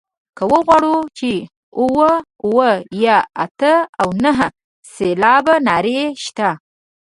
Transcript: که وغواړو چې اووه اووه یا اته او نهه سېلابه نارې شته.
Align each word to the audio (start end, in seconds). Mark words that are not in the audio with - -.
که 0.37 0.43
وغواړو 0.51 0.95
چې 1.17 1.31
اووه 1.79 2.11
اووه 2.43 2.69
یا 3.05 3.17
اته 3.45 3.73
او 4.01 4.07
نهه 4.23 4.47
سېلابه 4.93 5.55
نارې 5.67 6.01
شته. 6.23 6.49